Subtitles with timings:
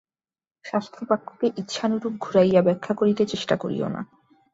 [0.65, 4.01] শাস্ত্রবাক্যকে ইচ্ছানুরূপ ঘুরাইয়া ব্যাখ্যা করিতে চেষ্টা করিও না।